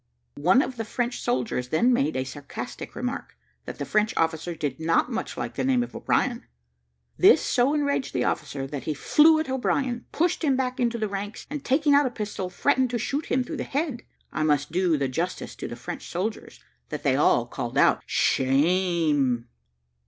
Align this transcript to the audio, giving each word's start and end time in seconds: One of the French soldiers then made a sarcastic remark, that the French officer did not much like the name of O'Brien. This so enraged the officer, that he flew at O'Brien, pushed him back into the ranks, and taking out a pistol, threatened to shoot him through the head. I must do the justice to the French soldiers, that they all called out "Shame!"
One 0.39 0.63
of 0.63 0.77
the 0.77 0.83
French 0.83 1.21
soldiers 1.21 1.67
then 1.69 1.93
made 1.93 2.15
a 2.15 2.23
sarcastic 2.23 2.95
remark, 2.95 3.37
that 3.65 3.77
the 3.77 3.85
French 3.85 4.17
officer 4.17 4.55
did 4.55 4.79
not 4.79 5.11
much 5.11 5.37
like 5.37 5.53
the 5.53 5.63
name 5.63 5.83
of 5.83 5.95
O'Brien. 5.95 6.43
This 7.19 7.39
so 7.39 7.75
enraged 7.75 8.11
the 8.11 8.23
officer, 8.23 8.65
that 8.65 8.85
he 8.85 8.95
flew 8.95 9.37
at 9.39 9.47
O'Brien, 9.47 10.07
pushed 10.11 10.43
him 10.43 10.55
back 10.55 10.79
into 10.79 10.97
the 10.97 11.07
ranks, 11.07 11.45
and 11.51 11.63
taking 11.63 11.93
out 11.93 12.07
a 12.07 12.09
pistol, 12.09 12.49
threatened 12.49 12.89
to 12.89 12.97
shoot 12.97 13.27
him 13.27 13.43
through 13.43 13.57
the 13.57 13.63
head. 13.63 14.01
I 14.31 14.41
must 14.41 14.71
do 14.71 14.97
the 14.97 15.07
justice 15.07 15.55
to 15.57 15.67
the 15.67 15.75
French 15.75 16.09
soldiers, 16.09 16.59
that 16.89 17.03
they 17.03 17.15
all 17.15 17.45
called 17.45 17.77
out 17.77 18.01
"Shame!" 18.07 19.49